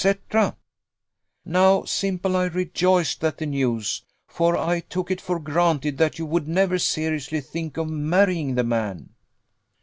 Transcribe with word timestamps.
Now 1.45 1.83
simple 1.83 2.35
I 2.35 2.45
rejoiced 2.45 3.23
at 3.23 3.37
the 3.37 3.45
news; 3.45 4.01
for 4.25 4.57
I 4.57 4.79
took 4.79 5.11
it 5.11 5.21
for 5.21 5.37
granted 5.39 6.17
you 6.17 6.25
would 6.25 6.47
never 6.47 6.79
seriously 6.79 7.39
think 7.39 7.77
of 7.77 7.87
marrying 7.87 8.55
the 8.55 8.63
man." 8.63 9.11